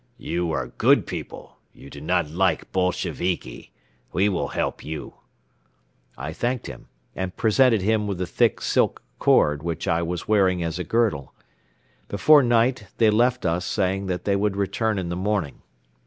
"You 0.17 0.49
are 0.49 0.65
good 0.79 1.05
people. 1.05 1.57
You 1.73 1.91
do 1.91 2.01
not 2.01 2.27
like 2.27 2.71
Bolsheviki. 2.71 3.71
We 4.11 4.29
will 4.29 4.47
help 4.47 4.83
you." 4.83 5.13
I 6.17 6.33
thanked 6.33 6.65
him 6.65 6.87
and 7.15 7.37
presented 7.37 7.83
him 7.83 8.07
with 8.07 8.17
the 8.17 8.25
thick 8.25 8.61
silk 8.61 9.03
cord 9.19 9.61
which 9.61 9.87
I 9.87 10.01
was 10.01 10.27
wearing 10.27 10.63
as 10.63 10.79
a 10.79 10.83
girdle. 10.83 11.35
Before 12.07 12.41
night 12.41 12.87
they 12.97 13.11
left 13.11 13.45
us 13.45 13.63
saying 13.63 14.07
that 14.07 14.23
they 14.25 14.35
would 14.35 14.57
return 14.57 14.97
in 14.97 15.09
the 15.09 15.15
morning. 15.15 15.61